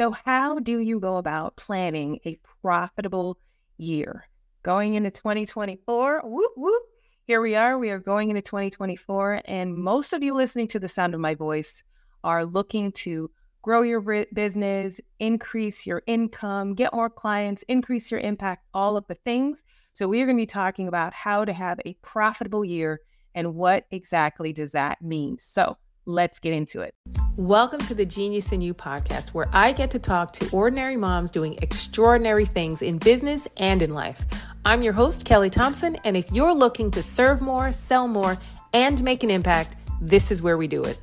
[0.00, 3.36] So, how do you go about planning a profitable
[3.78, 4.28] year?
[4.62, 6.82] Going into 2024, whoop, whoop,
[7.24, 7.76] here we are.
[7.76, 9.42] We are going into 2024.
[9.46, 11.82] And most of you listening to the sound of my voice
[12.22, 13.28] are looking to
[13.62, 14.00] grow your
[14.32, 19.64] business, increase your income, get more clients, increase your impact, all of the things.
[19.94, 23.00] So, we are going to be talking about how to have a profitable year
[23.34, 25.40] and what exactly does that mean.
[25.40, 25.76] So,
[26.08, 26.94] let's get into it.
[27.36, 31.30] Welcome to the Genius in You podcast, where I get to talk to ordinary moms
[31.30, 34.24] doing extraordinary things in business and in life.
[34.64, 38.38] I'm your host, Kelly Thompson, and if you're looking to serve more, sell more,
[38.72, 40.98] and make an impact, this is where we do it.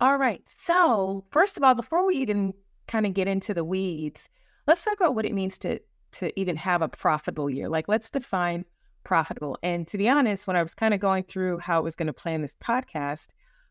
[0.00, 0.42] All right.
[0.56, 2.52] So, first of all, before we even
[2.88, 4.28] kind of get into the weeds,
[4.66, 5.78] let's talk about what it means to
[6.12, 7.68] to even have a profitable year.
[7.68, 8.64] Like, let's define
[9.06, 9.56] profitable.
[9.62, 12.08] And to be honest, when I was kind of going through how I was going
[12.08, 13.28] to plan this podcast,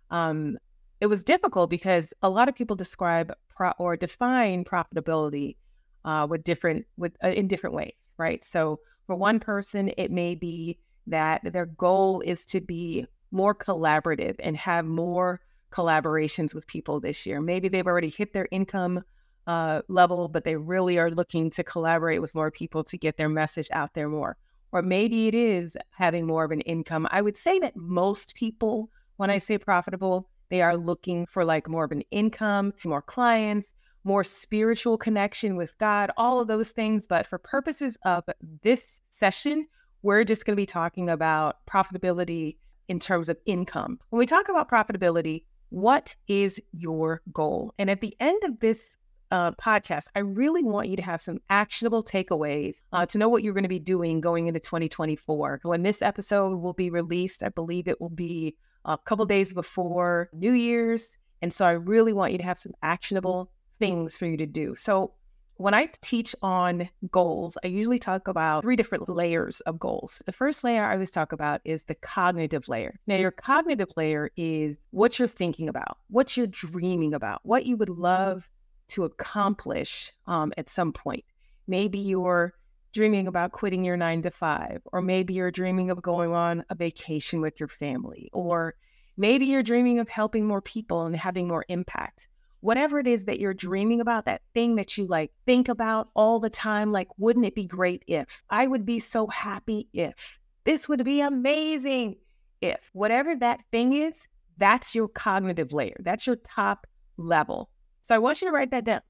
[0.10, 0.58] um,
[1.02, 5.58] it was difficult because a lot of people describe pro- or define profitability
[6.06, 8.44] uh, with different with uh, in different ways, right?
[8.44, 14.36] So for one person, it may be that their goal is to be more collaborative
[14.40, 17.42] and have more collaborations with people this year.
[17.42, 19.04] Maybe they've already hit their income
[19.48, 23.30] uh, level, but they really are looking to collaborate with more people to get their
[23.30, 24.38] message out there more
[24.76, 27.08] or maybe it is having more of an income.
[27.10, 31.70] I would say that most people, when I say profitable, they are looking for like
[31.70, 37.08] more of an income, more clients, more spiritual connection with God, all of those things.
[37.08, 38.26] But for purposes of
[38.64, 39.66] this session,
[40.02, 42.58] we're just going to be talking about profitability
[42.90, 43.98] in terms of income.
[44.10, 47.74] When we talk about profitability, what is your goal?
[47.80, 48.98] And at the end of this
[49.32, 53.44] uh, podcast, I really want you to have some actionable takeaways uh, to know what
[53.44, 55.62] you're going to be doing going into 2024.
[55.64, 60.30] When this episode will be released, I believe it will be a couple days before
[60.34, 61.18] New Year's.
[61.42, 64.76] And so I really want you to have some actionable things for you to do.
[64.76, 65.14] So
[65.58, 70.22] when I teach on goals, I usually talk about three different layers of goals.
[70.26, 73.00] The first layer I always talk about is the cognitive layer.
[73.08, 77.78] Now, your cognitive layer is what you're thinking about, what you're dreaming about, what you
[77.78, 78.50] would love
[78.90, 81.24] to accomplish um, at some point.
[81.68, 82.54] Maybe you're
[82.94, 86.76] dreaming about quitting your nine to five, or maybe you're dreaming of going on a
[86.76, 88.76] vacation with your family, or
[89.18, 92.30] maybe you're dreaming of helping more people and having more impact.
[92.62, 96.40] Whatever it is that you're dreaming about, that thing that you like think about all
[96.40, 98.44] the time, like, wouldn't it be great if?
[98.50, 100.40] I would be so happy if.
[100.64, 102.16] This would be amazing
[102.62, 102.90] if.
[102.94, 104.26] Whatever that thing is,
[104.58, 105.98] that's your cognitive layer.
[106.00, 106.88] That's your top
[107.18, 107.70] level.
[108.06, 109.02] So I want you to write that down.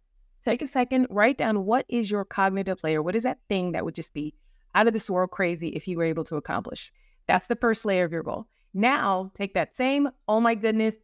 [0.45, 3.03] Take a second, write down what is your cognitive layer?
[3.03, 4.33] What is that thing that would just be
[4.73, 6.93] out of this world crazy if you were able to accomplish?
[7.27, 8.47] That's the first layer of your goal.
[8.73, 10.95] Now, take that same, oh my goodness,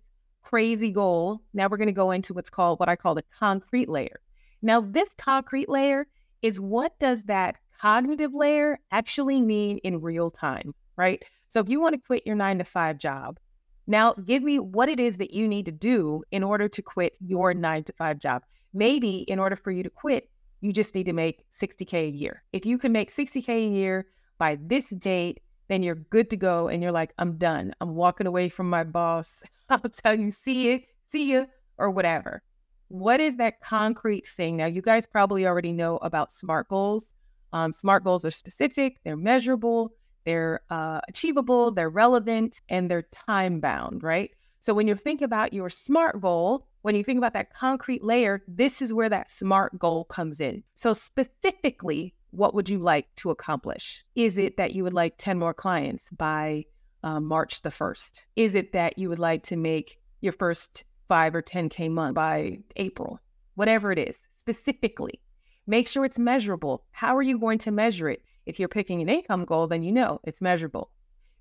[0.42, 1.42] crazy goal.
[1.54, 4.22] Now we're going to go into what's called what I call the concrete layer.
[4.62, 6.08] Now, this concrete layer
[6.42, 11.22] is what does that cognitive layer actually mean in real time, right?
[11.50, 13.38] So if you want to quit your nine to five job,
[13.88, 17.14] now, give me what it is that you need to do in order to quit
[17.20, 18.44] your nine to five job.
[18.74, 20.30] Maybe in order for you to quit,
[20.62, 22.44] you just need to make 60K a year.
[22.54, 26.68] If you can make 60K a year by this date, then you're good to go.
[26.68, 27.74] And you're like, I'm done.
[27.82, 29.44] I'm walking away from my boss.
[29.70, 32.44] I'll tell you, see you, see you, or whatever.
[32.90, 34.58] What is that concrete thing?
[34.58, 37.14] Now, you guys probably already know about SMART goals.
[37.54, 39.92] Um, SMART goals are specific, they're measurable,
[40.24, 44.32] they're uh, achievable, they're relevant, and they're time bound, right?
[44.60, 48.44] So when you think about your SMART goal, when you think about that concrete layer,
[48.48, 50.64] this is where that SMART goal comes in.
[50.76, 54.04] So specifically, what would you like to accomplish?
[54.16, 56.66] Is it that you would like 10 more clients by
[57.04, 58.22] uh, March the 1st?
[58.36, 62.60] Is it that you would like to make your first five or 10K month by
[62.76, 63.20] April?
[63.56, 65.22] Whatever it is, specifically.
[65.68, 66.86] Make sure it's measurable.
[66.92, 68.22] How are you going to measure it?
[68.46, 70.92] If you're picking an income goal, then you know it's measurable.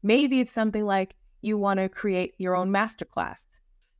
[0.03, 3.47] Maybe it's something like you want to create your own masterclass.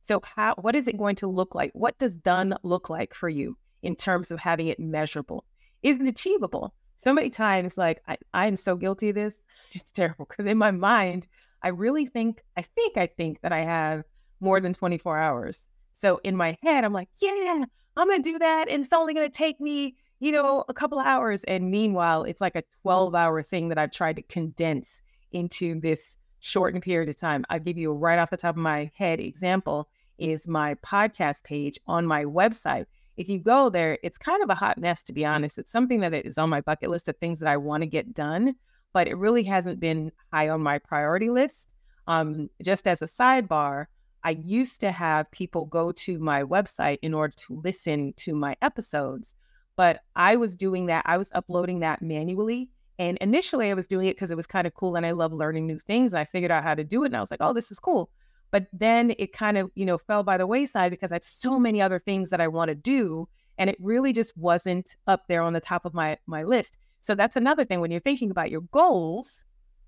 [0.01, 1.71] So, how what is it going to look like?
[1.73, 5.45] What does done look like for you in terms of having it measurable?
[5.83, 6.73] Is it achievable?
[6.97, 9.39] So many times, like I, I am so guilty of this.
[9.73, 11.27] It's terrible because in my mind,
[11.63, 14.03] I really think, I think, I think that I have
[14.39, 15.67] more than 24 hours.
[15.93, 17.63] So in my head, I'm like, yeah,
[17.95, 18.67] I'm to do that.
[18.69, 21.43] And it's only to take me you know, a couple hours.
[21.45, 25.01] And meanwhile, it's like a 12 hour thing that I've tried to condense
[25.31, 27.43] into this shortened period of time.
[27.49, 29.89] I'll give you a right off the top of my head example
[30.19, 32.85] is my podcast page on my website.
[33.17, 35.57] If you go there, it's kind of a hot mess, to be honest.
[35.57, 38.13] It's something that is on my bucket list of things that I want to get
[38.13, 38.53] done,
[38.93, 41.73] but it really hasn't been high on my priority list.
[42.07, 43.87] Um, just as a sidebar,
[44.23, 48.55] I used to have people go to my website in order to listen to my
[48.61, 49.33] episodes,
[49.81, 51.01] but I was doing that.
[51.07, 52.69] I was uploading that manually.
[52.99, 55.33] And initially, I was doing it because it was kind of cool and I love
[55.33, 56.13] learning new things.
[56.13, 57.07] And I figured out how to do it.
[57.07, 58.11] And I was like, oh, this is cool.
[58.51, 61.57] But then it kind of, you know, fell by the wayside because I had so
[61.57, 63.27] many other things that I want to do.
[63.57, 66.77] And it really just wasn't up there on the top of my my list.
[66.99, 69.45] So that's another thing when you're thinking about your goals,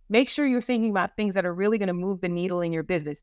[0.10, 2.74] make sure you're thinking about things that are really going to move the needle in
[2.74, 3.22] your business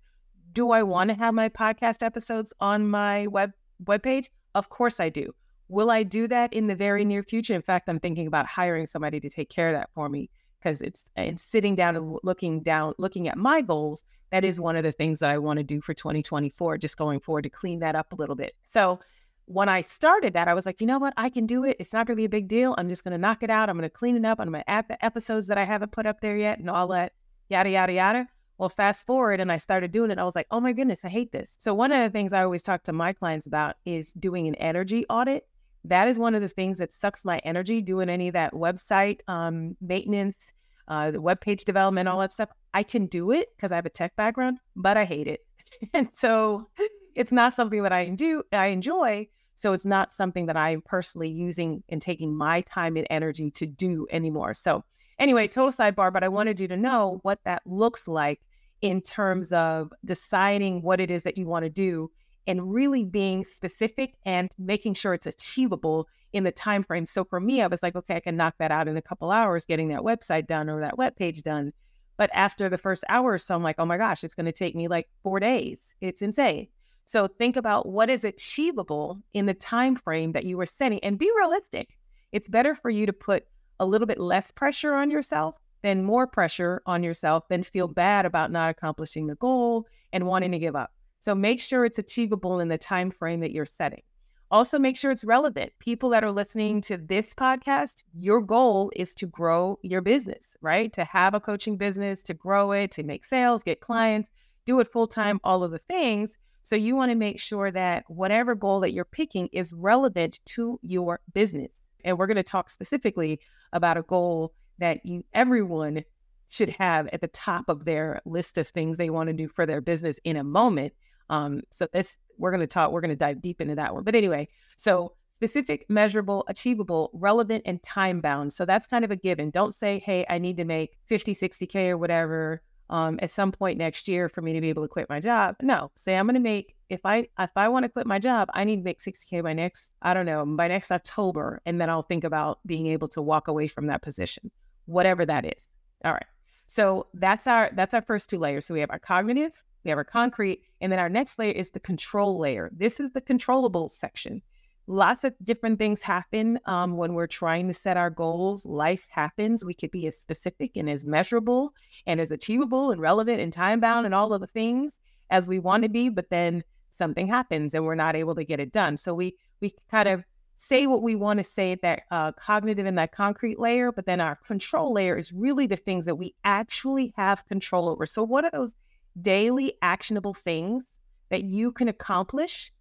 [0.53, 3.53] do I want to have my podcast episodes on my web
[3.85, 4.31] webpage?
[4.55, 5.33] Of course I do.
[5.71, 7.55] Will I do that in the very near future?
[7.55, 10.29] In fact, I'm thinking about hiring somebody to take care of that for me
[10.59, 14.05] because it's and sitting down and looking down, looking at my goals.
[14.31, 17.21] That is one of the things that I want to do for 2024, just going
[17.21, 18.55] forward to clean that up a little bit.
[18.67, 18.99] So
[19.47, 21.15] when I started that, I was like, you know what?
[21.17, 21.77] I can do it.
[21.79, 22.75] It's not going to be a big deal.
[22.77, 23.69] I'm just going to knock it out.
[23.69, 24.41] I'm going to clean it up.
[24.41, 26.89] I'm going to add the episodes that I haven't put up there yet and all
[26.89, 27.13] that,
[27.49, 28.29] yada, yada, yada.
[28.59, 30.19] Well, fast forward and I started doing it.
[30.19, 31.57] I was like, oh my goodness, I hate this.
[31.59, 34.55] So, one of the things I always talk to my clients about is doing an
[34.57, 35.47] energy audit.
[35.85, 39.21] That is one of the things that sucks my energy, doing any of that website
[39.29, 40.53] um, maintenance,
[40.89, 42.51] uh, the web page development, all that stuff.
[42.75, 45.41] I can do it because I have a tech background, but I hate it.
[45.95, 46.69] and so
[47.15, 49.29] it's not something that I do I enjoy.
[49.55, 53.67] So it's not something that I'm personally using and taking my time and energy to
[53.67, 54.55] do anymore.
[54.55, 54.85] So
[55.19, 58.41] anyway, total sidebar, but I wanted you to know what that looks like
[58.81, 62.11] in terms of deciding what it is that you want to do
[62.51, 67.07] and really being specific and making sure it's achievable in the time frame.
[67.07, 69.31] So for me, I was like, okay, I can knock that out in a couple
[69.31, 71.73] hours, getting that website done or that web page done.
[72.17, 74.53] But after the first hour or so, I'm like, oh my gosh, it's going to
[74.53, 75.95] take me like four days.
[76.01, 76.67] It's insane.
[77.05, 81.21] So think about what is achievable in the time frame that you were setting and
[81.21, 81.97] be realistic.
[82.33, 83.45] It's better for you to put
[83.79, 88.27] a little bit less pressure on yourself than more pressure on yourself, than feel bad
[88.27, 90.91] about not accomplishing the goal and wanting to give up.
[91.21, 94.03] So make sure it's achievable in the time frame that you're setting.
[94.51, 95.73] Also make sure it's relevant.
[95.79, 100.93] People that are listening to this podcast, your goal is to grow your business, right?
[100.95, 103.93] To have a coaching business, to grow it, to make sales, get mm-hmm.
[103.93, 104.31] clients,
[104.67, 106.37] do it full time, all of the things.
[106.63, 110.81] So you want to make sure that whatever goal that you're picking is relevant to
[110.83, 111.73] your business.
[112.05, 113.41] And we're going to talk specifically
[113.73, 116.03] about a goal that you everyone
[116.49, 119.65] should have at the top of their list of things they want to do for
[119.65, 120.93] their business in a moment.
[121.31, 124.05] Um, so this we're going to talk, we're going to dive deep into that one.
[124.05, 128.53] But anyway, so specific, measurable, achievable, relevant, and time bound.
[128.53, 129.51] So that's kind of a given.
[129.51, 133.79] Don't say, hey, I need to make 50, 60K or whatever um, at some point
[133.79, 135.57] next year for me to be able to quit my job.
[135.63, 138.49] No, say I'm going to make if I if I want to quit my job,
[138.53, 141.89] I need to make 60k by next I don't know by next October, and then
[141.89, 144.51] I'll think about being able to walk away from that position
[144.91, 145.69] whatever that is.
[146.05, 146.27] All right.
[146.67, 148.67] So that's our that's our first two layers.
[148.67, 151.71] So we have our cognitive, we have our concrete, and then our next layer is
[151.71, 152.71] the control layer.
[152.73, 154.43] This is the controllable section.
[154.87, 158.67] Lots of different things happen um, when we're trying to set our goals.
[158.67, 159.65] Life happens.
[159.65, 161.73] We could be as specific and as measurable
[162.07, 164.99] and as achievable and relevant and time bound and all of the things
[165.31, 168.59] as we want to be, but then something happens and we're not able to get
[168.59, 168.97] it done.
[168.97, 170.25] So we we kind of
[170.57, 174.07] say what we want to say at that uh, cognitive and that concrete layer, but
[174.07, 178.05] then our control layer is really the things that we actually have control over.
[178.07, 178.75] So, what are those
[179.21, 180.85] daily actionable things
[181.31, 182.73] that you can accomplish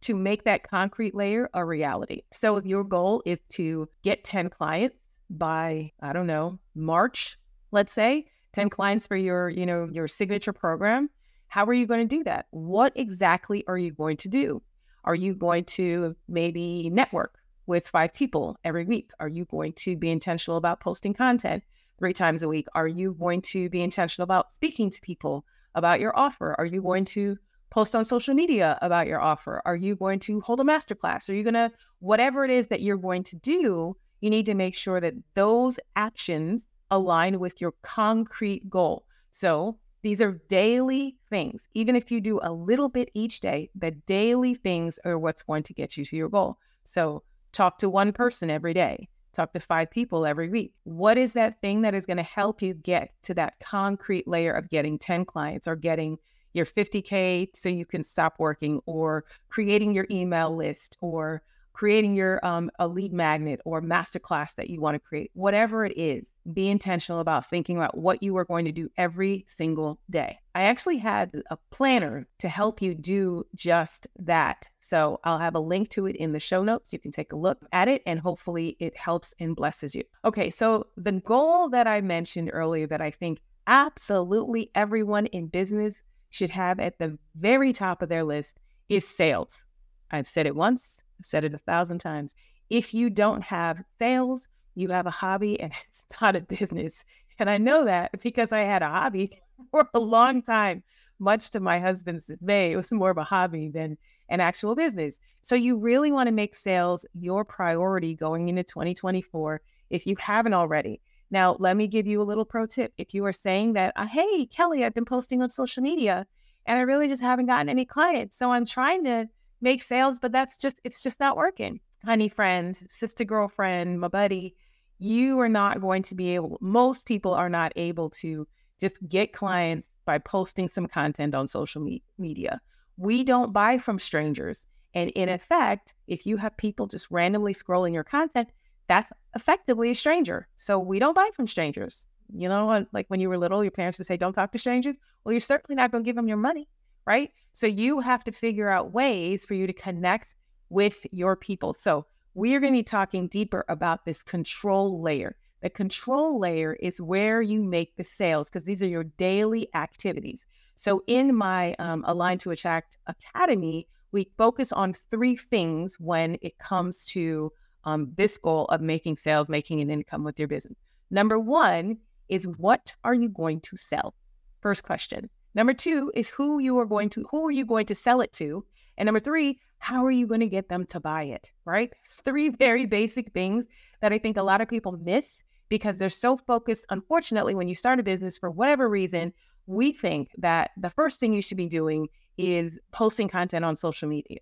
[0.00, 2.22] to make that concrete layer a reality?
[2.32, 4.96] So, if your goal is to get 10 clients
[5.30, 7.38] by, I don't know, March,
[7.70, 8.74] let's say, 10 mm-hmm.
[8.74, 11.10] clients for your, you know, your signature program,
[11.48, 12.46] how are you going to do that?
[12.50, 14.62] What exactly are you going to do?
[15.04, 19.10] Are you going to maybe network with five people every week?
[19.20, 21.62] Are you going to be intentional about posting content
[21.98, 22.66] three times a week?
[22.74, 25.44] Are you going to be intentional about speaking to people
[25.78, 26.54] about your offer?
[26.58, 27.36] Are you going to
[27.70, 29.62] post on social media about your offer?
[29.64, 31.28] Are you going to hold a masterclass?
[31.28, 31.70] Are you going to,
[32.00, 35.78] whatever it is that you're going to do, you need to make sure that those
[35.96, 39.04] actions align with your concrete goal.
[39.30, 41.68] So these are daily things.
[41.74, 45.62] Even if you do a little bit each day, the daily things are what's going
[45.64, 46.58] to get you to your goal.
[46.84, 49.08] So talk to one person every day,
[49.38, 50.72] talk to five people every week.
[50.84, 54.52] What is that thing that is going to help you get to that concrete layer
[54.52, 56.18] of getting 10 clients or getting
[56.54, 61.42] your 50K so you can stop working or creating your email list or
[61.78, 65.96] creating your um, a lead magnet or masterclass that you want to create, whatever it
[65.96, 70.36] is, be intentional about thinking about what you are going to do every single day.
[70.56, 74.66] I actually had a planner to help you do just that.
[74.80, 76.92] So I'll have a link to it in the show notes.
[76.92, 80.02] You can take a look at it and hopefully it helps and blesses you.
[80.24, 86.02] Okay, so the goal that I mentioned earlier that I think absolutely everyone in business
[86.30, 88.58] should have at the very top of their list
[88.88, 89.64] is sales.
[90.10, 92.34] I've said it once, I've said it a thousand times.
[92.70, 97.04] If you don't have sales, you have a hobby and it's not a business.
[97.38, 100.82] And I know that because I had a hobby for a long time,
[101.18, 102.72] much to my husband's dismay.
[102.72, 103.98] It was more of a hobby than
[104.28, 105.18] an actual business.
[105.42, 109.60] So you really want to make sales your priority going into 2024
[109.90, 111.00] if you haven't already.
[111.30, 112.92] Now, let me give you a little pro tip.
[112.98, 116.26] If you are saying that, uh, hey, Kelly, I've been posting on social media
[116.66, 118.36] and I really just haven't gotten any clients.
[118.36, 119.28] So I'm trying to
[119.60, 121.80] make sales, but that's just, it's just not working.
[122.04, 124.54] Honey friend, sister girlfriend, my buddy,
[124.98, 128.46] you are not going to be able, most people are not able to
[128.80, 132.60] just get clients by posting some content on social me- media.
[132.96, 134.66] We don't buy from strangers.
[134.94, 138.48] And in effect, if you have people just randomly scrolling your content,
[138.86, 140.48] that's effectively a stranger.
[140.56, 142.06] So we don't buy from strangers.
[142.32, 144.96] You know, like when you were little, your parents would say, don't talk to strangers.
[145.24, 146.68] Well, you're certainly not going to give them your money,
[147.08, 147.32] right?
[147.54, 150.34] So you have to figure out ways for you to connect
[150.68, 151.72] with your people.
[151.72, 155.34] So we're going to be talking deeper about this control layer.
[155.62, 160.44] The control layer is where you make the sales because these are your daily activities.
[160.76, 166.58] So in my um, Align to Attract Academy, we focus on three things when it
[166.58, 167.50] comes to
[167.84, 170.76] um, this goal of making sales, making an income with your business.
[171.10, 171.96] Number one
[172.28, 174.14] is what are you going to sell?
[174.60, 175.30] First question.
[175.54, 178.32] Number two is who you are going to who are you going to sell it
[178.34, 178.64] to?
[178.96, 181.50] And number three, how are you going to get them to buy it?
[181.64, 181.92] Right?
[182.24, 183.66] Three very basic things
[184.00, 186.86] that I think a lot of people miss because they're so focused.
[186.90, 189.32] Unfortunately, when you start a business for whatever reason,
[189.66, 194.08] we think that the first thing you should be doing is posting content on social
[194.08, 194.38] media.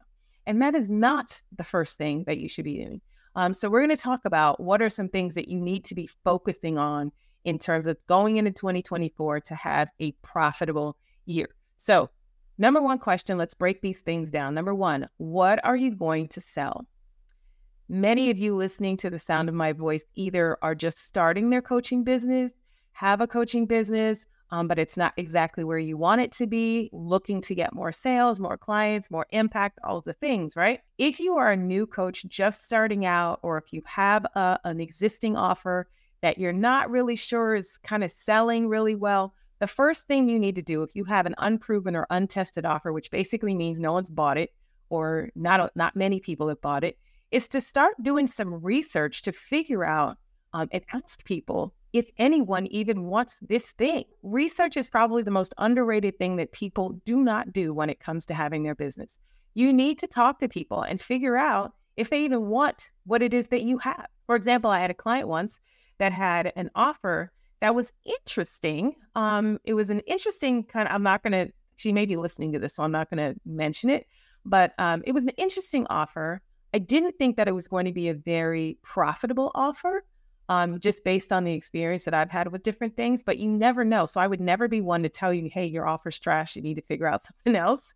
[0.46, 3.00] And that is not the first thing that you should be doing.
[3.34, 5.94] Um, so we're going to talk about what are some things that you need to
[5.94, 7.12] be focusing on
[7.46, 11.48] in terms of going into 2024 to have a profitable year.
[11.78, 12.10] So,
[12.58, 14.52] number one question, let's break these things down.
[14.52, 16.84] Number one, what are you going to sell?
[17.88, 21.62] Many of you listening to the sound of my voice either are just starting their
[21.62, 22.52] coaching business,
[22.92, 26.90] have a coaching business, um, but it's not exactly where you want it to be,
[26.92, 30.80] looking to get more sales, more clients, more impact, all of the things, right?
[30.98, 34.80] If you are a new coach just starting out, or if you have a, an
[34.80, 35.86] existing offer
[36.22, 40.38] that you're not really sure is kind of selling really well, the first thing you
[40.38, 43.92] need to do if you have an unproven or untested offer, which basically means no
[43.92, 44.52] one's bought it
[44.90, 46.98] or not not many people have bought it,
[47.30, 50.18] is to start doing some research to figure out
[50.52, 54.04] um, and ask people if anyone even wants this thing.
[54.22, 58.26] Research is probably the most underrated thing that people do not do when it comes
[58.26, 59.18] to having their business.
[59.54, 63.32] You need to talk to people and figure out if they even want what it
[63.32, 64.06] is that you have.
[64.26, 65.58] For example, I had a client once
[65.98, 68.94] that had an offer that was interesting.
[69.14, 72.52] Um, it was an interesting kind of, I'm not going to, she may be listening
[72.52, 74.06] to this, so I'm not going to mention it,
[74.44, 76.42] but um, it was an interesting offer.
[76.74, 80.04] I didn't think that it was going to be a very profitable offer
[80.48, 83.84] um, just based on the experience that I've had with different things, but you never
[83.84, 84.04] know.
[84.04, 86.56] So I would never be one to tell you, hey, your offer's trash.
[86.56, 87.94] You need to figure out something else.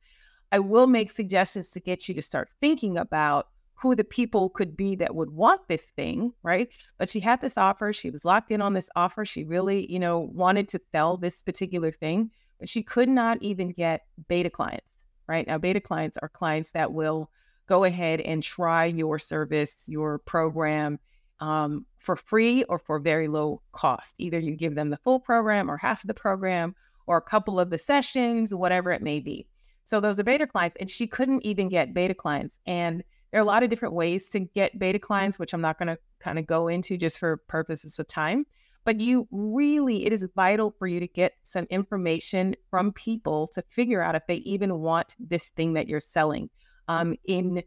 [0.53, 3.49] I will make suggestions to get you to start thinking about
[3.81, 6.69] who the people could be that would want this thing, right?
[6.99, 7.93] But she had this offer.
[7.93, 9.25] She was locked in on this offer.
[9.25, 13.73] She really, you know, wanted to sell this particular thing, but she could not even
[13.73, 14.93] get beta clients,
[15.29, 15.47] right?
[15.47, 17.31] Now, beta clients are clients that will
[17.67, 20.99] go ahead and try your service, your program,
[21.39, 24.15] um, for free or for very low cost.
[24.19, 26.75] Either you give them the full program or half of the program
[27.07, 29.47] or a couple of the sessions, whatever it may be.
[29.85, 32.61] So those are beta clients, and she couldn't even get beta clients.
[32.67, 35.79] And there are a lot of different ways to get beta clients, which I'm not
[35.79, 38.45] going to kind of go into just for purposes of time.
[38.85, 43.63] But you really, it is vital for you to get some information from people to
[43.71, 46.49] figure out if they even want this thing that you're selling.
[46.89, 47.63] Um, in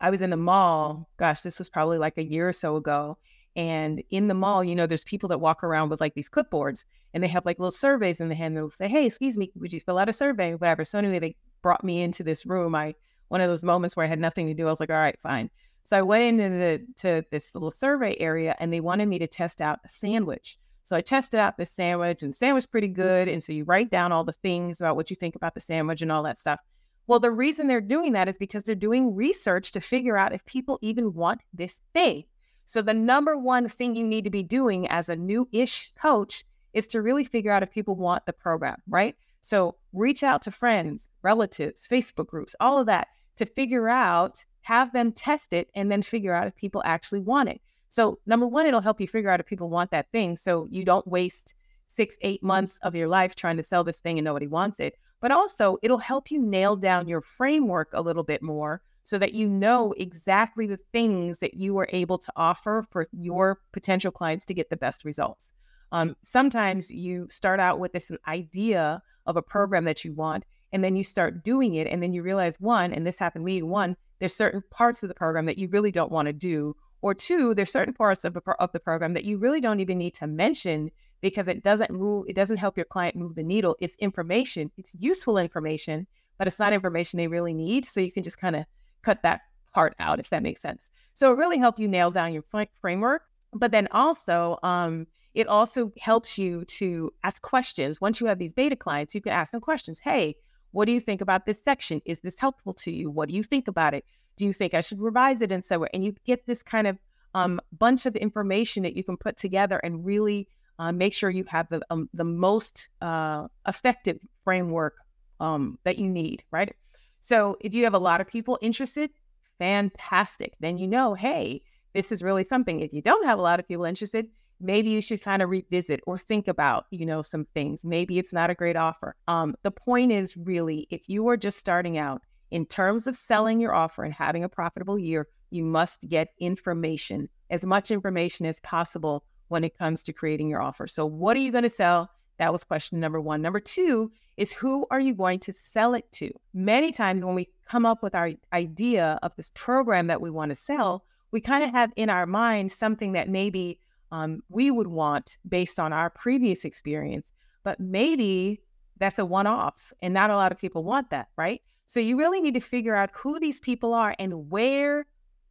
[0.00, 1.08] I was in the mall.
[1.16, 3.18] Gosh, this was probably like a year or so ago.
[3.56, 6.84] And in the mall, you know, there's people that walk around with like these clipboards
[7.12, 8.56] and they have like little surveys in the hand.
[8.56, 10.54] They'll say, Hey, excuse me, would you fill out a survey?
[10.54, 10.84] Whatever.
[10.84, 12.74] So anyway, they brought me into this room.
[12.74, 12.94] I,
[13.32, 15.18] one of those moments where I had nothing to do, I was like, all right,
[15.18, 15.48] fine.
[15.84, 19.26] So I went into the, to this little survey area and they wanted me to
[19.26, 20.58] test out a sandwich.
[20.84, 23.28] So I tested out the sandwich and sandwich pretty good.
[23.28, 26.02] And so you write down all the things about what you think about the sandwich
[26.02, 26.60] and all that stuff.
[27.06, 30.44] Well, the reason they're doing that is because they're doing research to figure out if
[30.44, 32.24] people even want this thing.
[32.66, 36.44] So, the number one thing you need to be doing as a new ish coach
[36.74, 39.16] is to really figure out if people want the program, right?
[39.40, 44.92] So, reach out to friends, relatives, Facebook groups, all of that to figure out, have
[44.92, 47.60] them test it, and then figure out if people actually want it.
[47.88, 50.36] So, number one, it'll help you figure out if people want that thing.
[50.36, 51.54] So, you don't waste
[51.88, 54.96] six, eight months of your life trying to sell this thing and nobody wants it.
[55.20, 59.32] but also it'll help you nail down your framework a little bit more so that
[59.32, 64.44] you know exactly the things that you are able to offer for your potential clients
[64.46, 65.52] to get the best results.
[65.92, 70.82] Um, sometimes you start out with this idea of a program that you want, and
[70.82, 73.62] then you start doing it, and then you realize one, and this happened to me,
[73.62, 77.14] one, there's certain parts of the program that you really don't want to do, or
[77.14, 80.26] two, there's certain parts of, of the program that you really don't even need to
[80.26, 83.76] mention because it doesn't move, it doesn't help your client move the needle.
[83.80, 86.06] It's information, it's useful information,
[86.38, 87.84] but it's not information they really need.
[87.84, 88.64] So you can just kind of
[89.02, 90.90] cut that part out, if that makes sense.
[91.14, 92.44] So it really help you nail down your
[92.80, 93.22] framework.
[93.52, 98.00] But then also, um, it also helps you to ask questions.
[98.00, 100.00] Once you have these beta clients, you can ask them questions.
[100.00, 100.36] Hey,
[100.72, 102.02] what do you think about this section?
[102.04, 103.10] Is this helpful to you?
[103.10, 104.04] What do you think about it?
[104.36, 105.88] Do you think I should revise it in some way?
[105.94, 106.98] And you get this kind of
[107.34, 110.48] um, bunch of information that you can put together and really
[110.78, 114.94] uh, make sure you have the um, the most uh, effective framework
[115.40, 116.74] um, that you need, right?
[117.20, 119.10] So if you have a lot of people interested,
[119.58, 120.54] fantastic.
[120.60, 121.62] Then you know, hey,
[121.94, 122.80] this is really something.
[122.80, 124.28] If you don't have a lot of people interested,
[124.62, 127.84] maybe you should kind of revisit or think about, you know, some things.
[127.84, 129.16] Maybe it's not a great offer.
[129.28, 133.60] Um, the point is really, if you are just starting out in terms of selling
[133.60, 138.60] your offer and having a profitable year, you must get information, as much information as
[138.60, 140.86] possible when it comes to creating your offer.
[140.86, 142.10] So, what are you going to sell?
[142.38, 143.42] That was question number one.
[143.42, 146.32] Number two is who are you going to sell it to?
[146.54, 150.50] Many times when we come up with our idea of this program that we want
[150.50, 153.78] to sell, we kind of have in our mind something that maybe
[154.12, 157.32] um, we would want based on our previous experience,
[157.64, 158.60] but maybe
[158.98, 161.62] that's a one off and not a lot of people want that, right?
[161.86, 165.06] So you really need to figure out who these people are and where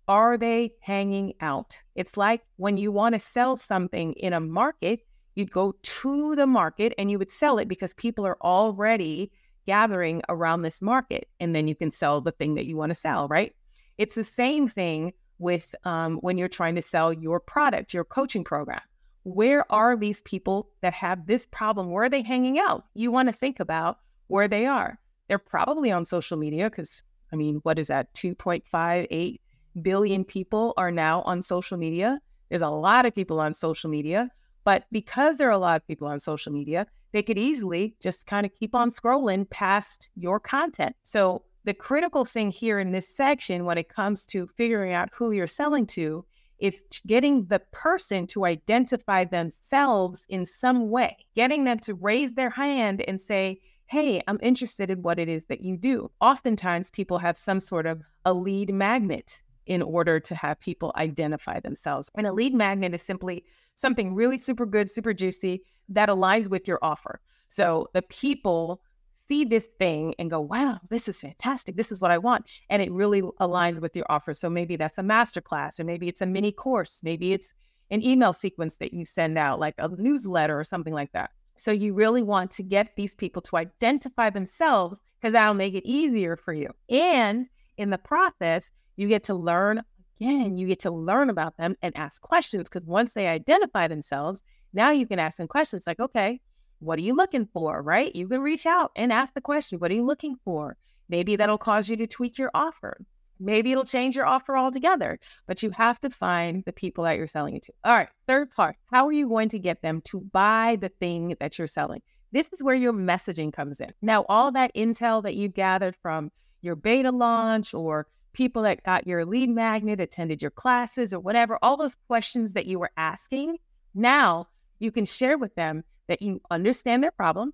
[0.07, 1.75] are they hanging out?
[1.95, 5.01] It's like when you want to sell something in a market,
[5.35, 9.31] you'd go to the market and you would sell it because people are already
[9.65, 11.27] gathering around this market.
[11.39, 13.53] And then you can sell the thing that you want to sell, right?
[13.97, 18.43] It's the same thing with um, when you're trying to sell your product, your coaching
[18.43, 18.81] program.
[19.23, 21.91] Where are these people that have this problem?
[21.91, 22.85] Where are they hanging out?
[22.93, 24.97] You want to think about where they are.
[25.27, 28.13] They're probably on social media because, I mean, what is that?
[28.13, 29.39] 2.58
[29.81, 32.19] billion people are now on social media.
[32.49, 34.29] There's a lot of people on social media,
[34.63, 38.27] but because there are a lot of people on social media, they could easily just
[38.27, 40.95] kind of keep on scrolling past your content.
[41.03, 45.31] So, the critical thing here in this section, when it comes to figuring out who
[45.31, 46.25] you're selling to,
[46.59, 52.51] is getting the person to identify themselves in some way, getting them to raise their
[52.51, 56.09] hand and say, Hey, I'm interested in what it is that you do.
[56.21, 61.59] Oftentimes, people have some sort of a lead magnet in order to have people identify
[61.59, 62.09] themselves.
[62.15, 63.43] And a lead magnet is simply
[63.75, 67.19] something really super good, super juicy that aligns with your offer.
[67.47, 68.81] So the people
[69.31, 71.77] see this thing and go, wow, this is fantastic.
[71.77, 72.51] This is what I want.
[72.69, 73.81] And it really aligns mm-hmm.
[73.81, 74.33] with your offer.
[74.33, 77.53] So maybe that's a masterclass, or maybe it's a mini course, maybe it's
[77.91, 81.29] an email sequence that you send out, like a newsletter or something like that.
[81.57, 85.87] So you really want to get these people to identify themselves because that'll make it
[85.87, 86.69] easier for you.
[86.89, 89.81] And in the process, you get to learn
[90.19, 94.43] again, you get to learn about them and ask questions because once they identify themselves,
[94.73, 96.39] now you can ask them questions like, okay,
[96.81, 97.81] what are you looking for?
[97.81, 98.15] Right?
[98.15, 100.77] You can reach out and ask the question, what are you looking for?
[101.09, 103.05] Maybe that'll cause you to tweak your offer.
[103.39, 107.25] Maybe it'll change your offer altogether, but you have to find the people that you're
[107.25, 107.73] selling it to.
[107.83, 111.35] All right, third part how are you going to get them to buy the thing
[111.39, 112.01] that you're selling?
[112.31, 113.91] This is where your messaging comes in.
[114.01, 119.07] Now, all that intel that you gathered from your beta launch or people that got
[119.07, 123.57] your lead magnet, attended your classes, or whatever, all those questions that you were asking,
[123.93, 124.47] now
[124.79, 127.53] you can share with them that you understand their problem,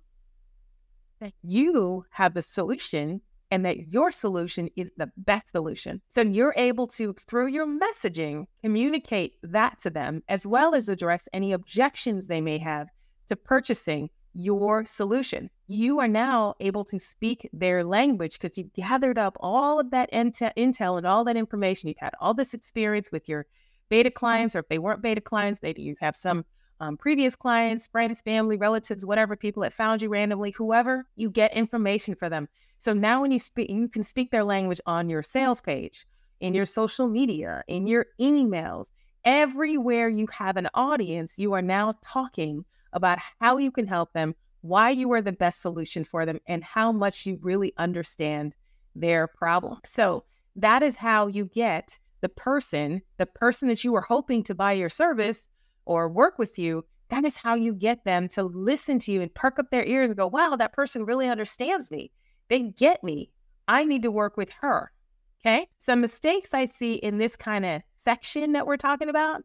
[1.20, 3.20] that you have the solution,
[3.52, 6.02] and that your solution is the best solution.
[6.08, 11.28] So you're able to, through your messaging, communicate that to them, as well as address
[11.32, 12.88] any objections they may have
[13.28, 15.50] to purchasing your solution.
[15.68, 20.10] You are now able to speak their language because you've gathered up all of that
[20.12, 21.88] intel and all that information.
[21.88, 23.46] You've had all this experience with your
[23.88, 26.44] beta clients, or if they weren't beta clients, maybe you have some
[26.80, 27.92] um, previous clients, mm-hmm.
[27.92, 32.48] friends, family, relatives, whatever, people that found you randomly, whoever, you get information for them.
[32.78, 35.38] So now when you speak, you can speak their language on your mm-hmm.
[35.38, 36.06] sales page,
[36.40, 36.80] in your mm-hmm.
[36.80, 38.90] social media, in your emails,
[39.24, 44.34] everywhere you have an audience, you are now talking about how you can help them,
[44.62, 48.54] why you are the best solution for them, and how much you really understand
[48.94, 49.78] their problem.
[49.84, 50.24] So
[50.56, 54.72] that is how you get the person, the person that you were hoping to buy
[54.72, 55.48] your service
[55.88, 59.34] or work with you, That is how you get them to listen to you and
[59.34, 62.12] perk up their ears and go, wow, that person really understands me.
[62.48, 63.30] They get me.
[63.66, 64.92] I need to work with her.
[65.40, 65.68] Okay.
[65.78, 69.42] Some mistakes I see in this kind of section that we're talking about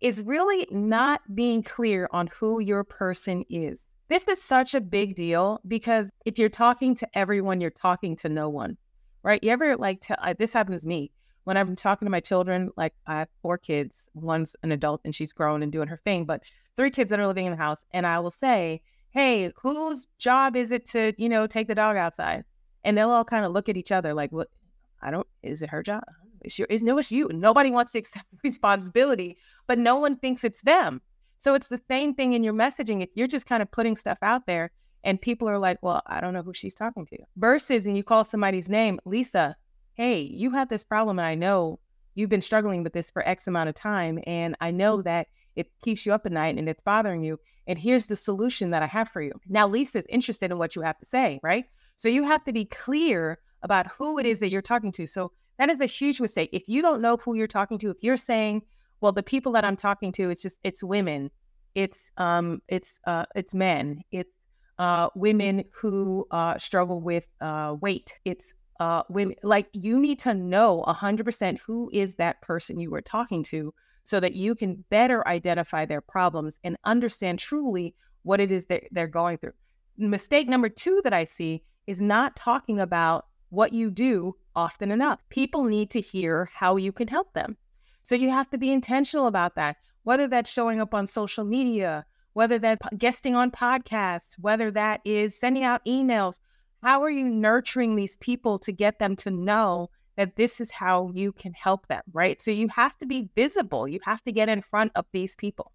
[0.00, 3.86] is really not being clear on who your person is.
[4.08, 8.28] This is such a big deal because if you're talking to everyone, you're talking to
[8.28, 8.76] no one,
[9.22, 9.42] right?
[9.42, 11.12] You ever like, to, uh, this happens to me
[11.44, 15.14] when I'm talking to my children, like I have four kids, one's an adult and
[15.14, 16.42] she's grown and doing her thing, but
[16.76, 17.84] three kids that are living in the house.
[17.92, 21.96] And I will say, Hey, whose job is it to, you know, take the dog
[21.96, 22.44] outside?
[22.82, 24.48] And they'll all kind of look at each other like, what?
[25.00, 26.02] I don't, is it her job?
[26.40, 27.30] It's your, it's, no, it's you.
[27.32, 31.00] Nobody wants to accept responsibility, but no one thinks it's them.
[31.38, 33.02] So it's the same thing in your messaging.
[33.02, 34.70] If you're just kind of putting stuff out there
[35.04, 37.18] and people are like, well, I don't know who she's talking to.
[37.36, 39.54] Versus, and you call somebody's name, Lisa,
[39.94, 41.78] hey, you have this problem, and I know
[42.14, 45.70] you've been struggling with this for X amount of time, and I know that it
[45.82, 47.38] keeps you up at night and it's bothering you.
[47.66, 49.32] And here's the solution that I have for you.
[49.48, 51.64] Now, Lisa's interested in what you have to say, right?
[51.96, 55.06] So you have to be clear about who it is that you're talking to.
[55.06, 56.50] So that is a huge mistake.
[56.52, 58.62] If you don't know who you're talking to, if you're saying,
[59.00, 61.30] well, the people that I'm talking to, it's just it's women,
[61.74, 64.36] it's um, it's uh, it's men, it's
[64.78, 70.34] uh, women who uh, struggle with uh, weight, it's uh, women like you need to
[70.34, 73.72] know 100% who is that person you are talking to
[74.04, 78.84] so that you can better identify their problems and understand truly what it is that
[78.90, 79.52] they're going through.
[79.96, 85.20] Mistake number two that I see is not talking about what you do often enough.
[85.28, 87.56] People need to hear how you can help them.
[88.02, 92.04] So you have to be intentional about that, whether that's showing up on social media,
[92.34, 96.40] whether that's guesting on podcasts, whether that is sending out emails
[96.84, 101.10] how are you nurturing these people to get them to know that this is how
[101.14, 102.40] you can help them, right?
[102.40, 103.88] So you have to be visible.
[103.88, 105.72] You have to get in front of these people.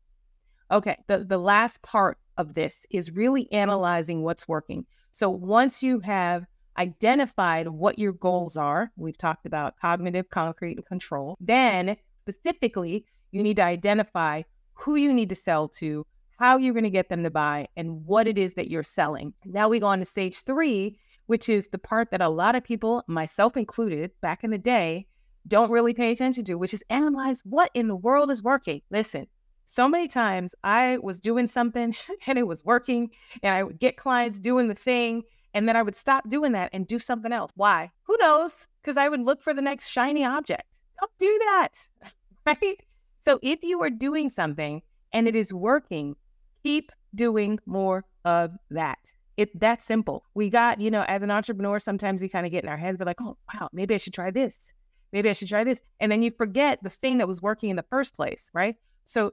[0.72, 4.86] Okay, the, the last part of this is really analyzing what's working.
[5.12, 6.46] So once you have
[6.78, 13.42] identified what your goals are, we've talked about cognitive, concrete, and control, then specifically, you
[13.42, 14.44] need to identify
[14.74, 16.06] who you need to sell to,
[16.40, 19.34] how you're going to get them to buy, and what it is that you're selling.
[19.44, 22.64] Now we go on to stage three, which is the part that a lot of
[22.64, 25.06] people, myself included, back in the day,
[25.50, 28.82] don't really pay attention to, which is analyze what in the world is working.
[28.90, 29.28] Listen,
[29.66, 31.94] so many times I was doing something
[32.28, 33.10] and it was working,
[33.44, 35.24] and I would get clients doing the thing,
[35.54, 37.52] and then I would stop doing that and do something else.
[37.56, 37.92] Why?
[38.04, 38.66] Who knows?
[38.82, 40.80] Because I would look for the next shiny object.
[41.02, 41.72] Don't do that.
[42.46, 42.82] Right?
[43.20, 44.82] So if you are doing something
[45.14, 46.16] and it is working,
[46.64, 49.00] keep doing more of that.
[49.38, 50.26] It's that simple.
[50.34, 52.98] We got, you know, as an entrepreneur, sometimes we kind of get in our heads,
[53.00, 54.74] we're like, oh, wow, maybe I should try this.
[55.14, 55.82] Maybe I should try this.
[56.00, 58.76] And then you forget the thing that was working in the first place, right?
[59.06, 59.32] So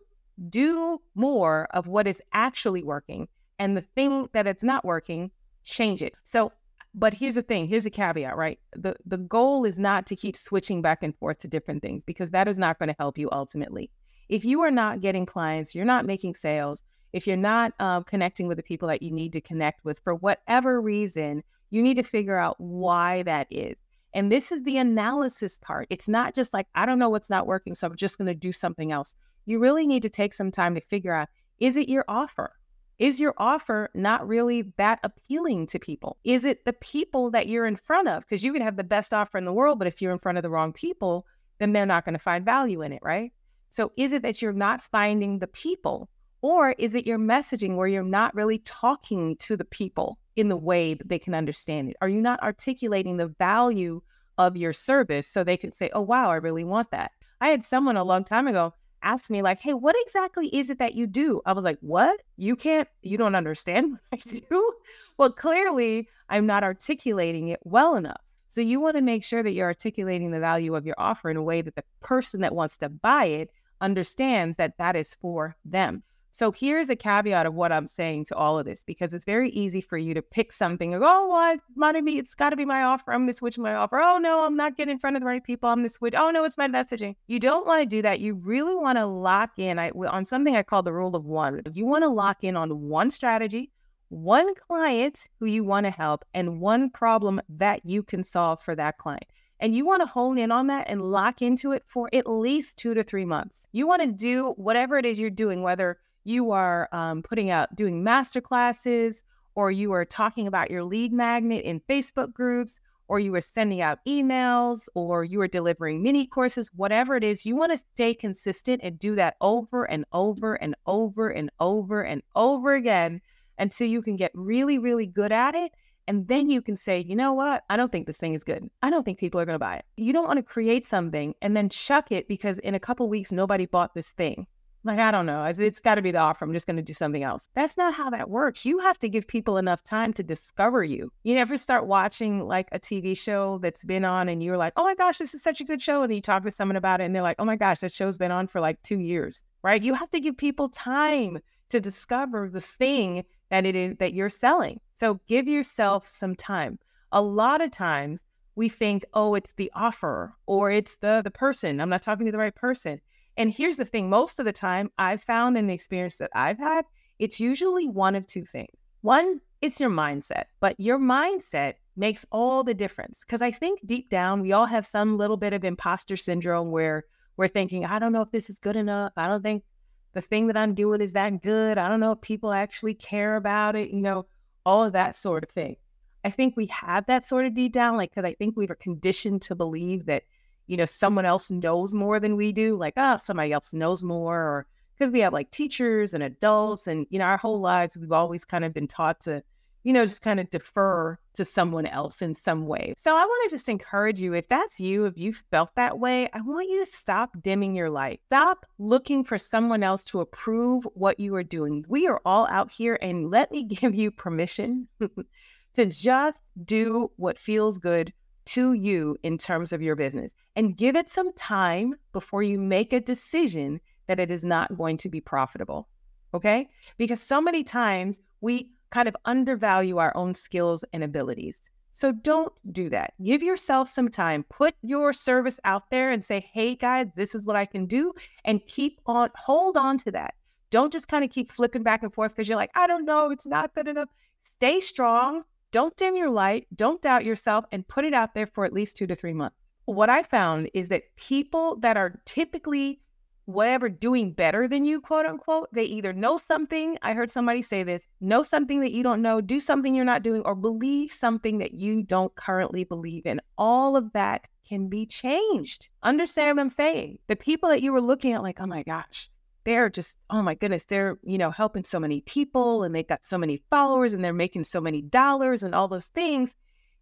[0.49, 3.29] do more of what is actually working.
[3.59, 5.31] And the thing that it's not working,
[5.65, 6.15] change it.
[6.25, 6.53] So,
[6.95, 8.59] but here's the thing here's a caveat, right?
[8.75, 12.31] The, the goal is not to keep switching back and forth to different things because
[12.31, 13.91] that is not going to help you ultimately.
[14.29, 16.83] If you are not getting clients, you're not making sales,
[17.17, 20.15] if you're not um, connecting with the people that you need to connect with for
[20.15, 23.75] whatever reason, you need to figure out why that is.
[24.13, 25.87] And this is the analysis part.
[25.89, 28.35] It's not just like, I don't know what's not working, so I'm just going to
[28.35, 29.15] do something else.
[29.47, 32.53] You really need to take some time to figure out is it your offer?
[32.99, 36.19] Is your offer not really that appealing to people?
[36.23, 38.25] Is it the people that you're in front of?
[38.25, 40.37] Because you can have the best offer in the world, but if you're in front
[40.37, 41.25] of the wrong people,
[41.61, 43.33] then they're not going to find value in it, right?
[43.71, 46.11] So is it that you're not finding the people
[46.43, 50.57] or is it your messaging where you're not really talking to the people in the
[50.57, 51.97] way that they can understand it?
[52.01, 54.03] Are you not articulating the value
[54.39, 57.13] of your service so they can say, oh, wow, I really want that?
[57.41, 60.79] I had someone a long time ago ask me, like, hey, what exactly is it
[60.79, 61.41] that you do?
[61.47, 62.21] I was like, what?
[62.37, 64.73] You can't, you don't understand what I do?
[65.17, 68.21] Well, clearly, I'm not articulating it well enough.
[68.49, 71.37] So you want to make sure that you're articulating the value of your offer in
[71.37, 75.57] a way that the person that wants to buy it understands that that is for
[75.65, 76.03] them.
[76.37, 79.49] So here's a caveat of what I'm saying to all of this because it's very
[79.53, 82.51] easy for you to pick something and go, oh, well, it's money me, it's got
[82.51, 83.15] to be my offer.
[83.15, 83.99] I'm to switch my offer.
[83.99, 85.71] Oh no, I'm not getting in front of the right people.
[85.71, 86.13] I'm to switch.
[86.15, 87.17] Oh no, it's my messaging.
[87.27, 88.21] You don't want to do that.
[88.21, 91.63] You really want to lock in I, on something I call the rule of one.
[91.73, 93.73] You want to lock in on one strategy,
[94.11, 98.75] one client who you want to help, and one problem that you can solve for
[98.75, 99.25] that client.
[99.59, 102.77] And you want to hone in on that and lock into it for at least
[102.77, 103.67] two to three months.
[103.73, 107.75] You want to do whatever it is you're doing, whether you are um, putting out
[107.75, 113.21] doing master classes or you are talking about your lead magnet in Facebook groups or
[113.21, 117.57] you are sending out emails or you are delivering mini courses, whatever it is, you
[117.57, 122.23] want to stay consistent and do that over and over and over and over and
[122.35, 123.21] over again
[123.59, 125.73] until you can get really, really good at it.
[126.09, 127.65] And then you can say, you know what?
[127.69, 128.69] I don't think this thing is good.
[128.83, 129.85] I don't think people are going to buy it.
[129.97, 133.33] You don't want to create something and then chuck it because in a couple weeks,
[133.33, 134.47] nobody bought this thing.
[134.87, 135.43] Like, I don't know.
[135.43, 136.45] it's, it's got to be the offer.
[136.45, 137.49] I'm just going to do something else.
[137.55, 138.65] That's not how that works.
[138.65, 141.11] You have to give people enough time to discover you.
[141.25, 144.85] You never start watching like a TV show that's been on and you're like, oh
[144.85, 146.03] my gosh, this is such a good show.
[146.03, 148.17] And you talk to someone about it and they're like, oh my gosh, that show's
[148.17, 149.83] been on for like two years, right?
[149.83, 151.39] You have to give people time
[151.71, 154.81] to discover the thing that it is that you're selling.
[154.95, 156.79] So give yourself some time.
[157.11, 161.81] A lot of times we think, oh, it's the offer or it's the the person.
[161.81, 163.01] I'm not talking to the right person.
[163.37, 166.59] And here's the thing most of the time, I've found in the experience that I've
[166.59, 166.85] had,
[167.19, 168.91] it's usually one of two things.
[169.03, 173.21] One, it's your mindset, but your mindset makes all the difference.
[173.21, 177.05] Because I think deep down, we all have some little bit of imposter syndrome where
[177.37, 179.13] we're thinking, I don't know if this is good enough.
[179.17, 179.65] I don't think
[180.13, 181.79] the thing that I'm doing is that good.
[181.79, 184.27] I don't know if people actually care about it, you know,
[184.65, 185.77] all of that sort of thing.
[186.25, 188.75] I think we have that sort of deep down, like, because I think we were
[188.75, 190.25] conditioned to believe that
[190.67, 194.37] you know, someone else knows more than we do, like, oh, somebody else knows more,
[194.37, 194.67] or
[194.99, 198.45] because we have like teachers and adults, and, you know, our whole lives, we've always
[198.45, 199.43] kind of been taught to,
[199.85, 202.95] you know, just kind of defer to someone else in some way.
[202.97, 206.29] So I want to just encourage you if that's you, if you felt that way,
[206.33, 208.21] I want you to stop dimming your light.
[208.27, 211.85] Stop looking for someone else to approve what you are doing.
[211.89, 214.89] We are all out here, and let me give you permission
[215.75, 218.13] to just do what feels good
[218.47, 222.93] to you in terms of your business and give it some time before you make
[222.93, 225.89] a decision that it is not going to be profitable.
[226.35, 226.69] Okay?
[226.97, 231.61] Because so many times we kind of undervalue our own skills and abilities.
[231.93, 233.15] So don't do that.
[233.23, 234.45] Give yourself some time.
[234.51, 238.13] Put your service out there and say, hey guys, this is what I can do.
[238.45, 240.35] And keep on, hold on to that.
[240.71, 243.31] Don't just kind of keep flipping back and forth because you're like, I don't know,
[243.31, 244.11] it's not good enough.
[244.39, 248.65] Stay strong, don't dim your light, don't doubt yourself, and put it out there for
[248.65, 249.67] at least two to three months.
[249.87, 253.01] What I found is that people that are typically
[253.47, 256.99] whatever doing better than you, quote unquote, they either know something.
[257.03, 260.23] I heard somebody say this know something that you don't know, do something you're not
[260.23, 263.41] doing, or believe something that you don't currently believe in.
[263.57, 265.89] All of that can be changed.
[266.03, 267.19] Understand what I'm saying?
[267.29, 269.31] The people that you were looking at, like, oh my gosh,
[269.67, 273.25] they're just, oh my goodness, they're, you know, helping so many people and they've got
[273.25, 276.55] so many followers and they're making so many dollars and all those things.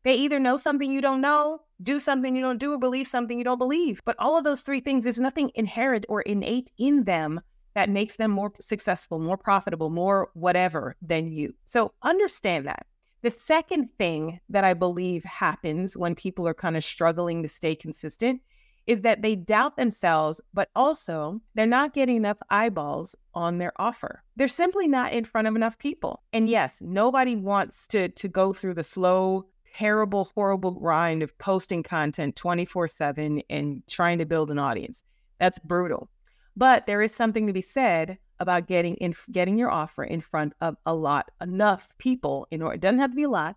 [0.02, 3.36] They either know something you don't know, do something you don't do, or believe something
[3.36, 4.00] you don't believe.
[4.06, 7.42] But all of those three things, there's nothing inherent or innate in them
[7.74, 11.54] that makes them more successful, more profitable, more whatever than you.
[11.66, 12.86] So understand that.
[13.20, 17.74] The second thing that I believe happens when people are kind of struggling to stay
[17.74, 18.40] consistent
[18.86, 24.22] is that they doubt themselves, but also they're not getting enough eyeballs on their offer.
[24.36, 26.22] They're simply not in front of enough people.
[26.32, 31.82] And yes, nobody wants to to go through the slow, terrible, horrible grind of posting
[31.82, 35.04] content 24/7 and trying to build an audience.
[35.38, 36.10] That's brutal.
[36.56, 40.52] But there is something to be said about getting in getting your offer in front
[40.60, 43.56] of a lot enough people in order it doesn't have to be a lot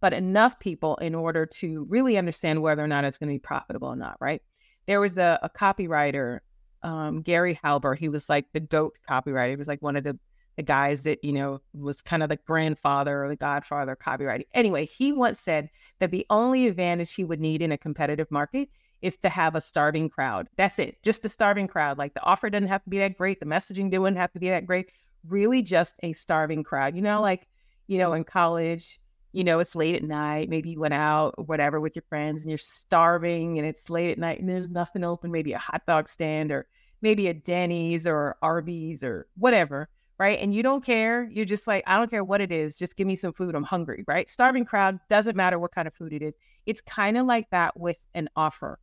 [0.00, 3.38] but enough people in order to really understand whether or not it's going to be
[3.38, 4.42] profitable or not right
[4.86, 6.40] there was a, a copywriter,
[6.82, 7.98] um, Gary Halbert.
[7.98, 9.50] He was like the dope copywriter.
[9.50, 10.18] He was like one of the,
[10.56, 14.46] the guys that, you know, was kind of the grandfather or the godfather of copywriting.
[14.52, 18.68] Anyway, he once said that the only advantage he would need in a competitive market
[19.00, 20.48] is to have a starving crowd.
[20.56, 21.02] That's it.
[21.02, 21.98] Just a starving crowd.
[21.98, 23.40] Like the offer doesn't have to be that great.
[23.40, 24.90] The messaging doesn't have to be that great.
[25.28, 26.94] Really just a starving crowd.
[26.94, 27.48] You know, like,
[27.88, 29.00] you know, in college,
[29.32, 30.48] you know, it's late at night.
[30.48, 34.18] Maybe you went out whatever with your friends and you're starving and it's late at
[34.18, 36.66] night and there's nothing open, maybe a hot dog stand or
[37.00, 40.38] maybe a Denny's or Arby's or whatever, right?
[40.38, 41.28] And you don't care.
[41.32, 42.76] You're just like, I don't care what it is.
[42.76, 43.54] Just give me some food.
[43.54, 44.28] I'm hungry, right?
[44.28, 46.34] Starving crowd doesn't matter what kind of food it is.
[46.66, 48.78] It's kind of like that with an offer.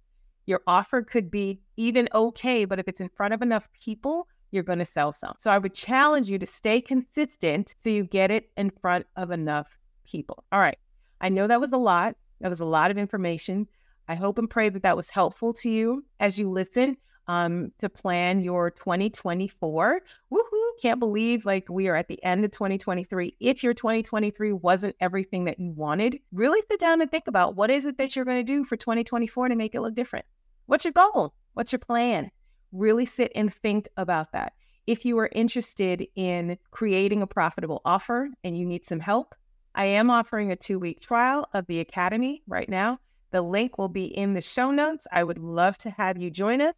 [0.47, 4.63] Your offer could be even okay, but if it's in front of enough people, you're
[4.63, 5.35] going to sell some.
[5.37, 9.29] So I would challenge you to stay consistent so you get it in front of
[9.29, 9.78] enough
[10.09, 10.43] people.
[10.51, 10.77] All right.
[11.21, 12.15] I know that was a lot.
[12.41, 13.67] That was a lot of information.
[14.07, 17.89] I hope and pray that that was helpful to you as you listen um, to
[17.89, 20.01] plan your 2024.
[20.33, 20.81] Woohoo!
[20.81, 23.35] Can't believe like we are at the end of 2023.
[23.39, 27.69] If your 2023 wasn't everything that you wanted, really sit down and think about what
[27.69, 30.25] is it that you're going to do for 2024 to make it look different.
[30.65, 31.35] What's your goal?
[31.53, 32.31] What's your plan?
[32.71, 34.53] Really sit and think about that.
[34.87, 39.35] If you are interested in creating a profitable offer and you need some help,
[39.75, 42.99] I am offering a two week trial of the Academy right now.
[43.31, 45.05] The link will be in the show notes.
[45.11, 46.75] I would love to have you join us.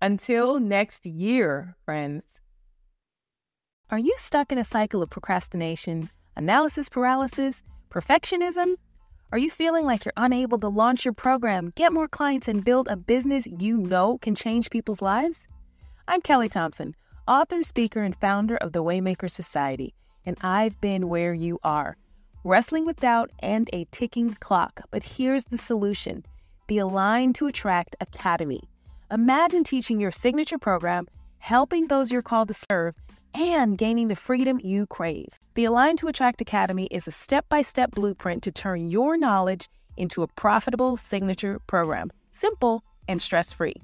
[0.00, 2.40] Until next year, friends.
[3.90, 8.76] Are you stuck in a cycle of procrastination, analysis paralysis, perfectionism?
[9.32, 12.88] Are you feeling like you're unable to launch your program, get more clients, and build
[12.88, 15.48] a business you know can change people's lives?
[16.06, 16.94] I'm Kelly Thompson,
[17.26, 19.94] author, speaker, and founder of the Waymaker Society,
[20.28, 21.96] and I've been where you are,
[22.44, 24.82] wrestling with doubt and a ticking clock.
[24.90, 26.22] But here's the solution
[26.68, 28.60] the Align to Attract Academy.
[29.10, 32.94] Imagine teaching your signature program, helping those you're called to serve,
[33.32, 35.40] and gaining the freedom you crave.
[35.54, 39.70] The Align to Attract Academy is a step by step blueprint to turn your knowledge
[39.96, 43.76] into a profitable signature program, simple and stress free.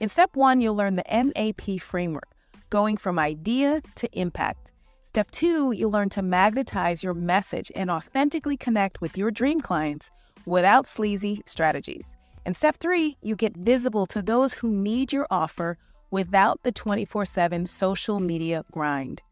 [0.00, 2.30] In step one, you'll learn the MAP framework,
[2.70, 4.72] going from idea to impact.
[5.16, 10.10] Step two, you'll learn to magnetize your message and authentically connect with your dream clients
[10.44, 12.14] without sleazy strategies.
[12.44, 15.78] And step three, you get visible to those who need your offer
[16.10, 19.22] without the 24 7 social media grind.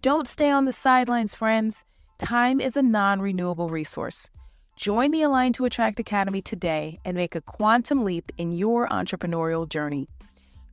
[0.00, 1.84] Don't stay on the sidelines, friends.
[2.16, 4.30] Time is a non renewable resource.
[4.76, 9.68] Join the Align to Attract Academy today and make a quantum leap in your entrepreneurial
[9.68, 10.08] journey.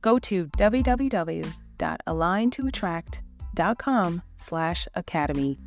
[0.00, 3.31] Go to www.aligntoattract.com
[4.38, 5.58] slash academy.